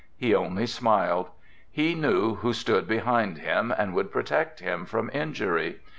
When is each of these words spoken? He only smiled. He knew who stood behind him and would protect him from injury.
He 0.17 0.33
only 0.33 0.65
smiled. 0.65 1.29
He 1.69 1.93
knew 1.93 2.33
who 2.33 2.53
stood 2.53 2.87
behind 2.87 3.37
him 3.37 3.71
and 3.77 3.93
would 3.93 4.11
protect 4.11 4.59
him 4.59 4.83
from 4.83 5.11
injury. 5.13 5.79